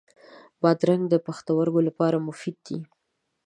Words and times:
بادرنګ 0.61 1.03
د 1.09 1.15
پښتورګو 1.25 1.79
لپاره 1.87 2.17
مفید 2.27 2.57
دی. 2.67 2.79